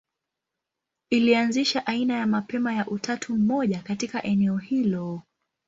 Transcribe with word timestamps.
Ilianzisha 1.09 1.85
aina 1.85 2.13
ya 2.17 2.27
mapema 2.27 2.73
ya 2.73 2.87
utatu 2.87 3.35
mmoja 3.35 3.79
katika 3.81 4.23
eneo 4.23 4.57
hilo. 4.57 5.21